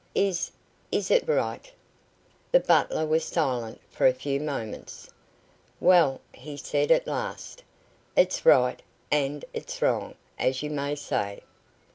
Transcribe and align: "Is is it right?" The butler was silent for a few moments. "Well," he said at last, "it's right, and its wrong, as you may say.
"Is 0.15 0.49
is 0.91 1.11
it 1.11 1.27
right?" 1.29 1.71
The 2.51 2.59
butler 2.59 3.05
was 3.05 3.23
silent 3.23 3.79
for 3.91 4.07
a 4.07 4.13
few 4.15 4.39
moments. 4.39 5.11
"Well," 5.79 6.21
he 6.33 6.57
said 6.57 6.89
at 6.89 7.05
last, 7.05 7.61
"it's 8.15 8.43
right, 8.43 8.81
and 9.11 9.45
its 9.53 9.79
wrong, 9.79 10.15
as 10.39 10.63
you 10.63 10.71
may 10.71 10.95
say. 10.95 11.43